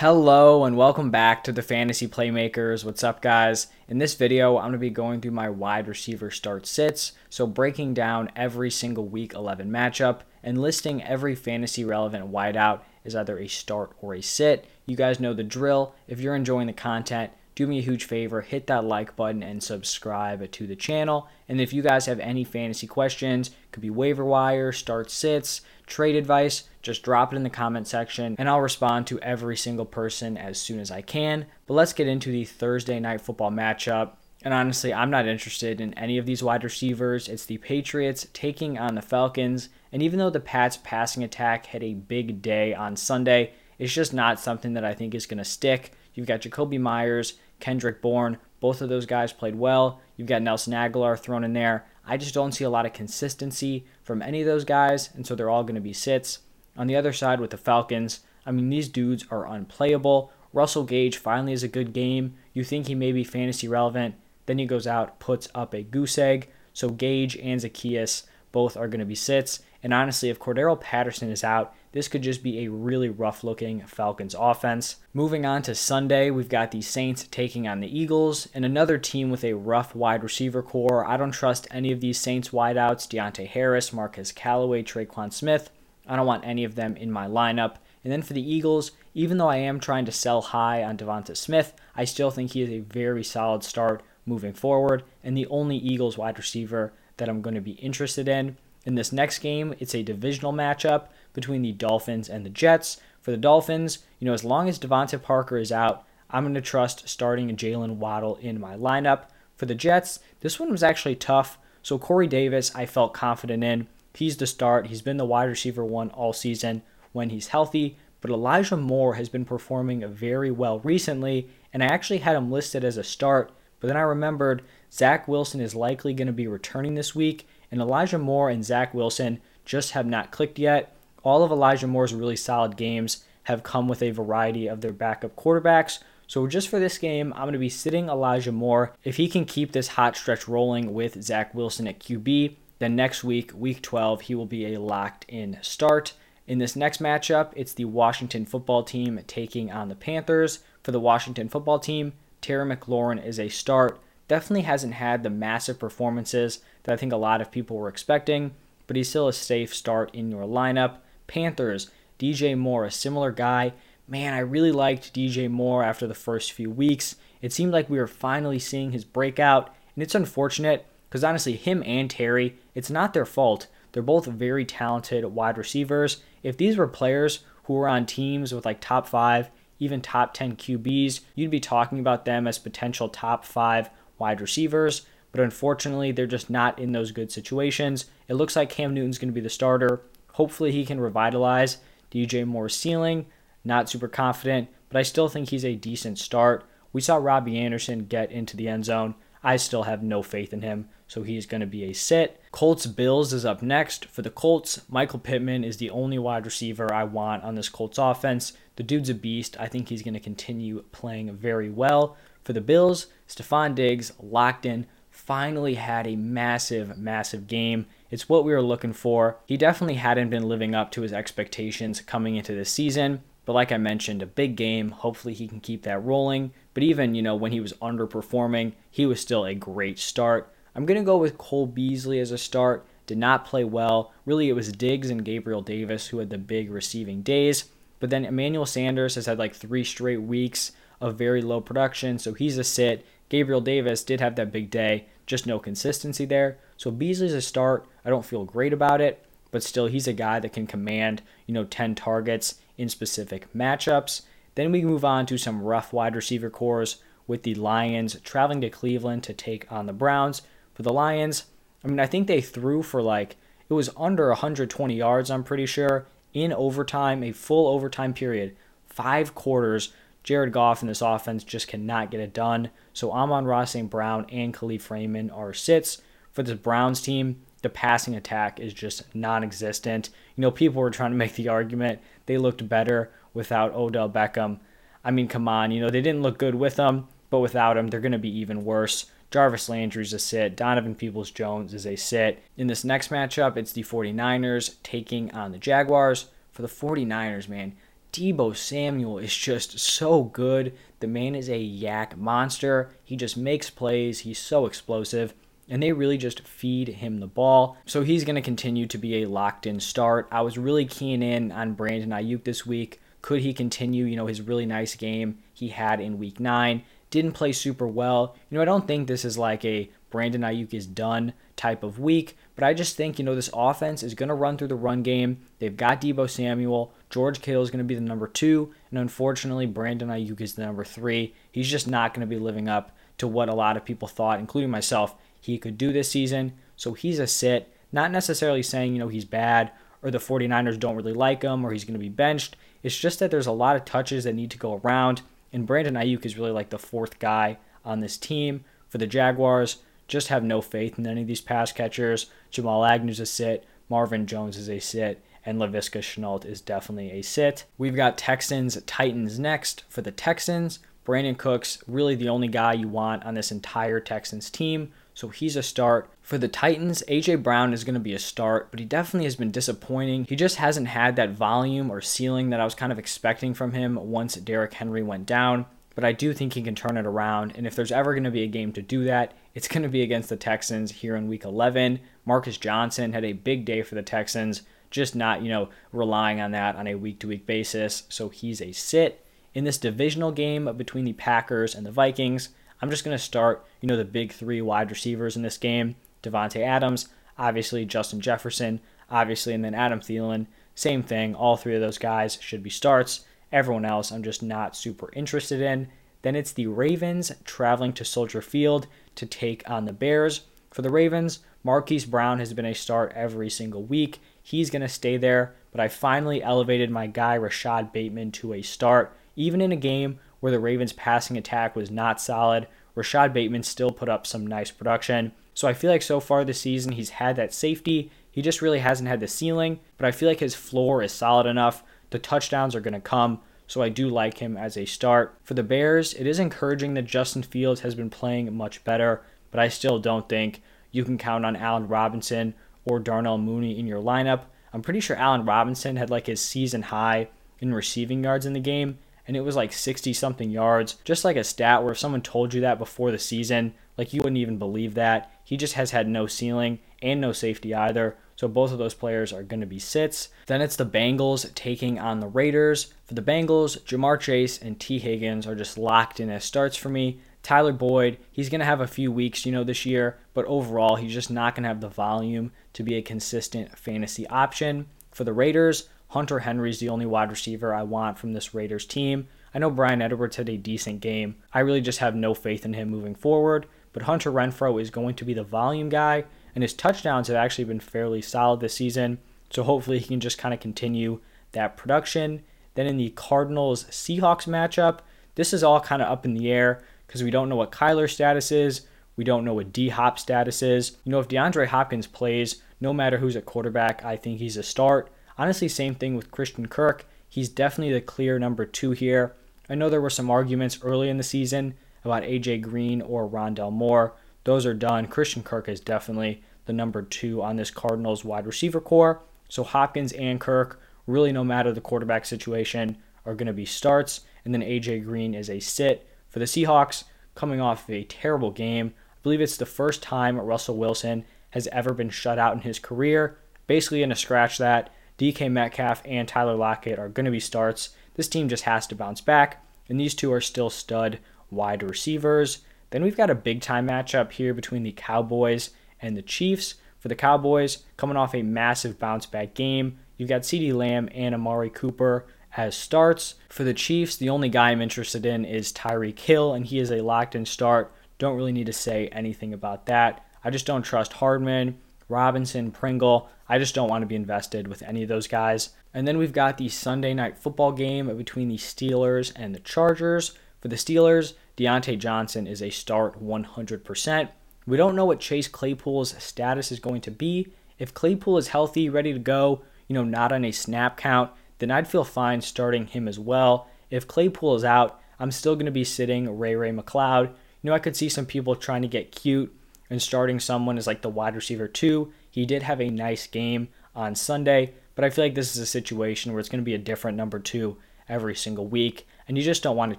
[0.00, 2.86] Hello and welcome back to the Fantasy Playmakers.
[2.86, 3.66] What's up, guys?
[3.86, 7.46] In this video, I'm going to be going through my wide receiver start sits, so
[7.46, 13.38] breaking down every single week 11 matchup and listing every fantasy relevant wideout is either
[13.38, 14.64] a start or a sit.
[14.86, 15.94] You guys know the drill.
[16.08, 17.30] If you're enjoying the content,
[17.60, 21.28] do me a huge favor, hit that like button and subscribe to the channel.
[21.46, 26.16] And if you guys have any fantasy questions, could be waiver wire, start sits, trade
[26.16, 30.38] advice, just drop it in the comment section and I'll respond to every single person
[30.38, 31.44] as soon as I can.
[31.66, 34.12] But let's get into the Thursday night football matchup.
[34.42, 37.28] And honestly, I'm not interested in any of these wide receivers.
[37.28, 39.68] It's the Patriots taking on the Falcons.
[39.92, 44.14] And even though the Pats passing attack had a big day on Sunday, it's just
[44.14, 45.92] not something that I think is going to stick.
[46.14, 48.38] You've got Jakobi Meyers, Kendrick Bourne.
[48.60, 50.00] Both of those guys played well.
[50.16, 51.86] You've got Nelson Agholor thrown in there.
[52.04, 55.34] I just don't see a lot of consistency from any of those guys, and so
[55.34, 56.40] they're all going to be sits.
[56.76, 60.32] On the other side with the Falcons, I mean, these dudes are unplayable.
[60.52, 62.34] Russell Gage finally has a good game.
[62.52, 64.16] You think he may be fantasy relevant.
[64.46, 66.50] Then he goes out, puts up a goose egg.
[66.72, 69.60] So Gage and Zaccheaus both are going to be sits.
[69.82, 73.80] And honestly, if Cordarrelle Patterson is out, this could just be a really rough looking
[73.86, 74.96] Falcons offense.
[75.12, 79.30] Moving on to Sunday, we've got the Saints taking on the Eagles and another team
[79.30, 81.04] with a rough wide receiver core.
[81.06, 85.70] I don't trust any of these Saints wideouts Deonte Harris, Marquez Callaway, Tre'Quan Smith.
[86.06, 87.76] I don't want any of them in my lineup.
[88.04, 91.36] And then for the Eagles, even though I am trying to sell high on Devonta
[91.36, 95.76] Smith, I still think he is a very solid start moving forward and the only
[95.76, 98.56] Eagles wide receiver that I'm going to be interested in.
[98.84, 103.00] In this next game, it's a divisional matchup between the Dolphins and the Jets.
[103.20, 106.60] For the Dolphins, you know, as long as DeVante Parker is out, I'm going to
[106.60, 109.24] trust starting Jaylen Waddle in my lineup.
[109.56, 111.58] For the Jets, this one was actually tough.
[111.82, 113.88] So Corey Davis, I felt confident in.
[114.14, 114.86] He's the start.
[114.86, 117.98] He's been the wide receiver one all season when he's healthy.
[118.20, 122.84] But Elijah Moore has been performing very well recently, and I actually had him listed
[122.84, 123.50] as a start.
[123.80, 127.80] But then I remembered Zach Wilson is likely going to be returning this week, and
[127.80, 130.96] Elijah Moore and Zach Wilson just have not clicked yet.
[131.22, 135.36] All of Elijah Moore's really solid games have come with a variety of their backup
[135.36, 135.98] quarterbacks.
[136.26, 138.94] So just for this game, I'm going to be sitting Elijah Moore.
[139.04, 143.24] If he can keep this hot stretch rolling with Zach Wilson at QB, then next
[143.24, 146.14] week, week 12, he will be a locked in start.
[146.46, 150.60] In this next matchup, it's the Washington football team taking on the Panthers.
[150.82, 154.00] For the Washington football team, Terry McLaurin is a start.
[154.28, 158.52] Definitely hasn't had the massive performances that I think a lot of people were expecting,
[158.86, 160.98] but he's still a safe start in your lineup.
[161.26, 163.72] Panthers, DJ Moore, a similar guy.
[164.08, 167.16] Man, I really liked DJ Moore after the first few weeks.
[167.40, 171.82] It seemed like we were finally seeing his breakout, and it's unfortunate because honestly, him
[171.84, 173.66] and Terry, it's not their fault.
[173.92, 176.22] They're both very talented wide receivers.
[176.42, 180.56] If these were players who were on teams with like top five, even top 10
[180.56, 185.06] QBs, you'd be talking about them as potential top five wide receivers.
[185.32, 188.06] But unfortunately, they're just not in those good situations.
[188.28, 190.02] It looks like Cam Newton's going to be the starter.
[190.32, 191.78] Hopefully, he can revitalize
[192.10, 193.26] DJ Moore's ceiling.
[193.64, 196.64] Not super confident, but I still think he's a decent start.
[196.92, 199.14] We saw Robby Anderson get into the end zone.
[199.42, 202.42] I still have no faith in him, so he's going to be a sit.
[202.52, 204.06] Colts Bills is up next.
[204.06, 207.96] For the Colts, Michael Pittman is the only wide receiver I want on this Colts
[207.96, 208.52] offense.
[208.76, 209.56] The dude's a beast.
[209.58, 212.16] I think he's going to continue playing very well.
[212.44, 217.86] For the Bills, Stefon Diggs locked in, finally had a massive, massive game.
[218.10, 219.38] It's what we were looking for.
[219.46, 223.22] He definitely hadn't been living up to his expectations coming into this season.
[223.44, 224.90] But like I mentioned, a big game.
[224.90, 226.52] Hopefully he can keep that rolling.
[226.74, 230.52] But even, you know, when he was underperforming, he was still a great start.
[230.74, 232.86] I'm going to go with Cole Beasley as a start.
[233.06, 234.12] Did not play well.
[234.24, 237.64] Really, it was Diggs and Gabriel Davis who had the big receiving days.
[237.98, 242.34] But then Emmanuel Sanders has had like three straight weeks of very low production, so
[242.34, 243.04] he's a sit.
[243.30, 246.58] Gabriel Davis did have that big day, just no consistency there.
[246.76, 247.86] So Beasley's a start.
[248.04, 251.54] I don't feel great about it, but still he's a guy that can command, you
[251.54, 254.22] know, 10 targets in specific matchups.
[254.56, 256.96] Then we move on to some rough wide receiver cores
[257.26, 260.42] with the Lions traveling to Cleveland to take on the Browns.
[260.74, 261.44] For the Lions,
[261.84, 263.36] I mean, I think they threw for like,
[263.68, 268.56] it was under 120 yards, I'm pretty sure, in overtime, a full overtime period,
[268.88, 269.92] five quarters.
[270.22, 272.70] Jared Goff and this offense just cannot get it done.
[272.92, 273.88] So Amon-Ra St.
[273.88, 276.02] Brown and Kalif Raymond are sits.
[276.32, 280.10] For this Browns team, the passing attack is just non existent.
[280.36, 284.60] You know, people were trying to make the argument they looked better without Odell Beckham.
[285.04, 287.88] I mean, come on, you know, they didn't look good with him, but without him,
[287.88, 289.06] they're going to be even worse.
[289.30, 290.56] Jarvis Landry's a sit.
[290.56, 292.42] Donovan Peoples Jones is a sit.
[292.56, 296.26] In this next matchup, it's the 49ers taking on the Jaguars.
[296.50, 297.76] For the 49ers, man,
[298.12, 300.76] Deebo Samuel is just so good.
[300.98, 302.90] The man is a YAC monster.
[303.04, 304.20] He just makes plays.
[304.20, 305.34] He's so explosive.
[305.68, 307.76] And they really just feed him the ball.
[307.86, 310.26] So he's going to continue to be a locked in start.
[310.32, 313.00] I was really keen in on Brandon Aiyuk this week.
[313.22, 316.82] Could he continue, you know, his really nice game he had in week nine?
[317.10, 318.36] Didn't play super well.
[318.50, 322.00] You know, I don't think this is like a Brandon Aiyuk is done type of
[322.00, 324.74] week, but I just think, you know, this offense is going to run through the
[324.74, 325.38] run game.
[325.60, 326.92] They've got Deebo Samuel.
[327.08, 328.74] George Kittle is going to be the number two.
[328.90, 331.34] And unfortunately, Brandon Aiyuk is the number three.
[331.50, 334.40] He's just not going to be living up to what a lot of people thought,
[334.40, 336.52] including myself, he could do this season.
[336.76, 337.72] So he's a sit.
[337.92, 339.70] Not necessarily saying, you know, he's bad
[340.02, 342.56] or the 49ers don't really like him or he's going to be benched.
[342.82, 345.22] It's just that there's a lot of touches that need to go around.
[345.50, 347.56] And Brandon Aiyuk is really like the fourth guy
[347.86, 348.66] on this team.
[348.90, 349.78] For the Jaguars,
[350.10, 352.26] just have no faith in any of these pass catchers.
[352.50, 353.64] Jamal Agnew's a sit.
[353.88, 355.24] Marvin Jones is a sit.
[355.46, 357.64] And Laviska Shenault is definitely a sit.
[357.78, 359.84] We've got Texans, Titans next.
[359.88, 364.50] For the Texans, Brandin Cooks, really the only guy you want on this entire Texans
[364.50, 364.92] team.
[365.14, 366.10] So he's a start.
[366.22, 369.36] For the Titans, AJ Brown is going to be a start, but he definitely has
[369.36, 370.24] been disappointing.
[370.28, 373.72] He just hasn't had that volume or ceiling that I was kind of expecting from
[373.72, 375.66] him once Derrick Henry went down.
[375.94, 377.52] But I do think he can turn it around.
[377.56, 379.88] And if there's ever going to be a game to do that, it's going to
[379.88, 382.00] be against the Texans here in week 11.
[382.24, 386.52] Marcus Johnson had a big day for the Texans, just not, you know, relying on
[386.52, 388.04] that on a week to week basis.
[388.08, 389.24] So he's a sit.
[389.52, 392.50] In this divisional game between the Packers and the Vikings,
[392.80, 395.96] I'm just going to start, you know, the big three wide receivers in this game
[396.22, 397.08] Davante Adams,
[397.38, 400.46] obviously Justin Jefferson, obviously, and then Adam Thielen.
[400.74, 401.34] Same thing.
[401.34, 403.24] All three of those guys should be starts.
[403.52, 405.88] Everyone else, I'm just not super interested in.
[406.22, 408.86] Then it's the Ravens traveling to Soldier Field
[409.16, 410.42] to take on the Bears.
[410.70, 414.20] For the Ravens, Marquise Brown has been a start every single week.
[414.42, 418.62] He's going to stay there, but I finally elevated my guy Rashod Bateman to a
[418.62, 419.16] start.
[419.34, 423.90] Even in a game where the Ravens' passing attack was not solid, Rashod Bateman still
[423.90, 425.32] put up some nice production.
[425.54, 428.10] So I feel like so far this season he's had that safety.
[428.30, 431.46] He just really hasn't had the ceiling, but I feel like his floor is solid
[431.46, 431.82] enough.
[432.10, 435.36] The touchdowns are going to come, so I do like him as a start.
[435.44, 439.60] For the Bears, it is encouraging that Justin Fields has been playing much better, but
[439.60, 442.54] I still don't think you can count on Allen Robinson
[442.84, 444.42] or Darnell Mooney in your lineup.
[444.72, 447.28] I'm pretty sure Allen Robinson had like his season high
[447.60, 450.96] in receiving yards in the game, and it was like 60 something yards.
[451.04, 454.20] Just like a stat where if someone told you that before the season, like you
[454.20, 455.30] wouldn't even believe that.
[455.44, 458.16] He just has had no ceiling and no safety either.
[458.40, 460.30] So both of those players are going to be sits.
[460.46, 462.94] Then it's the Bengals taking on the Raiders.
[463.04, 466.88] For the Bengals, Ja'Marr Chase and Tee Higgins are just locked in as starts for
[466.88, 467.20] me.
[467.42, 470.96] Tyler Boyd, he's going to have a few weeks, you know, this year, but overall,
[470.96, 474.86] he's just not going to have the volume to be a consistent fantasy option.
[475.10, 479.28] For the Raiders, Hunter Henry's the only wide receiver I want from this Raiders team.
[479.54, 481.36] I know Bryan Edwards had a decent game.
[481.52, 485.16] I really just have no faith in him moving forward, but Hunter Renfrow is going
[485.16, 486.24] to be the volume guy,
[486.54, 489.18] and his touchdowns have actually been fairly solid this season.
[489.50, 491.20] So hopefully he can just kind of continue
[491.52, 492.42] that production.
[492.74, 495.00] Then in the Cardinals Seahawks matchup,
[495.34, 498.12] this is all kind of up in the air because we don't know what Kyler's
[498.12, 498.82] status is.
[499.16, 500.96] We don't know what D Hop status is.
[501.04, 504.62] You know, if DeAndre Hopkins plays, no matter who's at quarterback, I think he's a
[504.62, 505.10] start.
[505.36, 507.06] Honestly, same thing with Christian Kirk.
[507.28, 509.34] He's definitely the clear number two here.
[509.68, 513.72] I know there were some arguments early in the season about AJ Green or Rondale
[513.72, 514.14] Moore.
[514.44, 515.06] Those are done.
[515.06, 519.22] Christian Kirk is definitely the number two on this Cardinals wide receiver core.
[519.48, 524.20] So Hopkins and Kirk, really no matter the quarterback situation, are going to be starts.
[524.44, 526.06] And then AJ Green is a sit.
[526.28, 527.04] For the Seahawks,
[527.34, 531.66] coming off of a terrible game, I believe it's the first time Russell Wilson has
[531.68, 533.36] ever been shut out in his career.
[533.66, 537.90] Basically, in a scratch that, DK Metcalf and Tyler Lockett are going to be starts.
[538.14, 541.18] This team just has to bounce back, and these two are still stud
[541.50, 542.60] wide receivers.
[542.90, 545.70] Then we've got a big time matchup here between the Cowboys
[546.00, 546.74] and the Chiefs.
[546.98, 551.34] For the Cowboys, coming off a massive bounce back game, you've got CeeDee Lamb and
[551.34, 553.36] Amari Cooper as starts.
[553.48, 556.90] For the Chiefs, the only guy I'm interested in is Tyreek Hill, and he is
[556.90, 557.94] a locked in start.
[558.18, 560.26] Don't really need to say anything about that.
[560.44, 561.78] I just don't trust Hardman.
[562.08, 563.30] Robinson, Pringle.
[563.48, 565.70] I just don't want to be invested with any of those guys.
[565.94, 570.32] And then we've got the Sunday night football game between the Steelers and the Chargers.
[570.60, 574.28] For the Steelers, Diontae Johnson is a start 100%.
[574.66, 577.48] We don't know what Chase Claypool's status is going to be.
[577.78, 581.70] If Claypool is healthy, ready to go, you know, not on a snap count, then
[581.70, 583.68] I'd feel fine starting him as well.
[583.90, 587.28] If Claypool is out, I'm still going to be sitting Ray Ray McCloud.
[587.28, 587.34] You
[587.68, 589.54] know, I could see some people trying to get cute
[589.90, 592.12] and starting someone as like the wide receiver two.
[592.30, 595.66] He did have a nice game on Sunday, but I feel like this is a
[595.66, 597.76] situation where it's going to be a different number two
[598.08, 599.98] every single week, and you just don't want to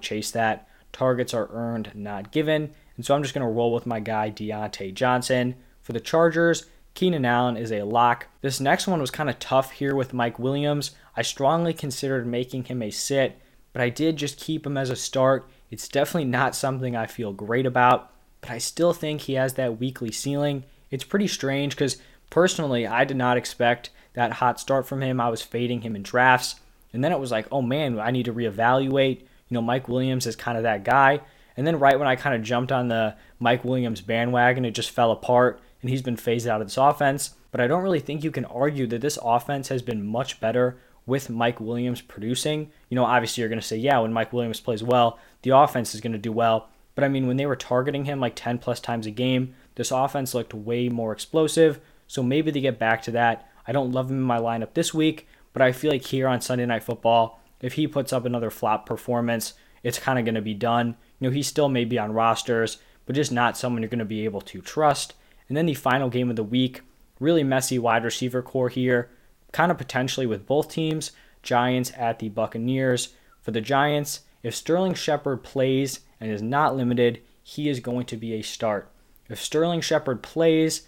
[0.00, 0.68] chase that.
[0.92, 2.72] Targets are earned, not given.
[2.96, 5.56] And so I'm just going to roll with my guy, Diontae Johnson.
[5.80, 8.26] For the Chargers, Keenan Allen is a lock.
[8.42, 10.92] This next one was kind of tough here with Mike Williams.
[11.16, 13.40] I strongly considered making him a sit,
[13.72, 15.48] but I did just keep him as a start.
[15.70, 19.80] It's definitely not something I feel great about, but I still think he has that
[19.80, 20.64] weekly ceiling.
[20.90, 21.96] It's pretty strange because
[22.28, 25.20] personally, I did not expect that hot start from him.
[25.20, 26.56] I was fading him in drafts.
[26.92, 29.22] And then it was like, oh man, I need to reevaluate.
[29.52, 31.20] You know, Mike Williams is kind of that guy.
[31.58, 34.88] And then right when I kind of jumped on the Mike Williams bandwagon, it just
[34.88, 37.34] fell apart and he's been phased out of this offense.
[37.50, 40.78] But I don't really think you can argue that this offense has been much better
[41.04, 42.70] with Mike Williams producing.
[42.88, 45.94] You know, obviously you're going to say, yeah, when Mike Williams plays well, the offense
[45.94, 46.70] is going to do well.
[46.94, 49.90] But I mean, when they were targeting him like 10 plus times a game, this
[49.90, 51.78] offense looked way more explosive.
[52.06, 53.50] So maybe they get back to that.
[53.66, 56.40] I don't love him in my lineup this week, but I feel like here on
[56.40, 60.42] Sunday Night Football, if he puts up another flop performance, it's kind of going to
[60.42, 60.96] be done.
[61.18, 64.04] You know, he still may be on rosters, but just not someone you're going to
[64.04, 65.14] be able to trust.
[65.48, 66.82] And then the final game of the week,
[67.18, 69.10] really messy wide receiver core here,
[69.52, 71.12] kind of potentially with both teams.
[71.42, 73.14] Giants at the Buccaneers.
[73.40, 78.16] For the Giants, if Sterling Shepard plays and is not limited, he is going to
[78.16, 78.90] be a start.
[79.28, 80.86] If Sterling Shepard plays,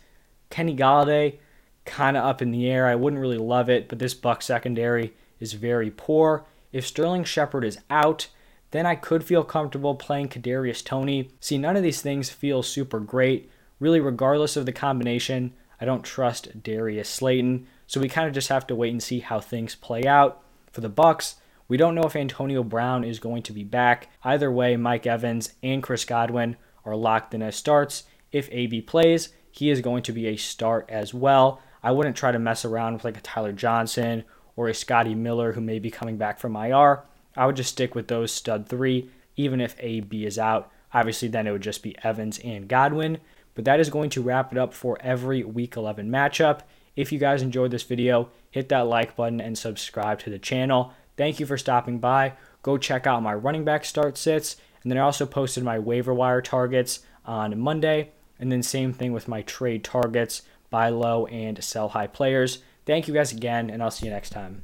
[0.50, 1.38] Kenny Golladay,
[1.84, 2.86] kind of up in the air.
[2.86, 6.46] I wouldn't really love it, but this Buck secondary is very poor.
[6.74, 8.26] If Sterling Shepard is out,
[8.72, 11.30] then I could feel comfortable playing Kadarius Toney.
[11.38, 13.48] See, none of these things feel super great.
[13.78, 17.68] Really, regardless of the combination, I don't trust Darius Slayton.
[17.86, 20.42] So we kind of just have to wait and see how things play out.
[20.72, 21.36] For the Bucks,
[21.68, 24.08] we don't know if Antonio Brown is going to be back.
[24.24, 28.02] Either way, Mike Evans and Chris Godwin are locked in as starts.
[28.32, 31.62] If AB plays, he is going to be a start as well.
[31.84, 34.24] I wouldn't try to mess around with like a Tyler Johnson
[34.56, 37.02] or a Scotty Miller who may be coming back from IR.
[37.36, 40.70] I would just stick with those stud three, even if AB is out.
[40.92, 43.18] Obviously, then it would just be Evans and Godwin.
[43.54, 46.60] But that is going to wrap it up for every Week 11 matchup.
[46.96, 50.92] If you guys enjoyed this video, hit that like button and subscribe to the channel.
[51.16, 52.34] Thank you for stopping by.
[52.62, 54.56] Go check out my running back start sits.
[54.82, 58.10] And then I also posted my waiver wire targets on Monday.
[58.38, 62.58] And then same thing with my trade targets buy low and sell high players.
[62.86, 64.62] Thank you guys again, and I'll see you next time.